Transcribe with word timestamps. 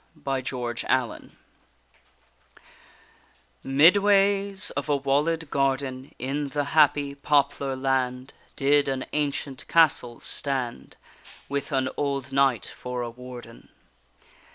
_GOLDEN 0.23 0.81
WINGS 1.31 1.35
Midways 3.63 4.71
of 4.71 4.89
a 4.89 4.99
wallèd 4.99 5.51
garden, 5.51 6.11
In 6.17 6.47
the 6.47 6.63
happy 6.73 7.13
poplar 7.13 7.75
land, 7.75 8.33
Did 8.55 8.87
an 8.87 9.05
ancient 9.13 9.67
castle 9.67 10.19
stand, 10.19 10.97
With 11.47 11.71
an 11.71 11.87
old 11.97 12.31
knight 12.31 12.65
for 12.65 13.03
a 13.03 13.11
warden. 13.11 13.69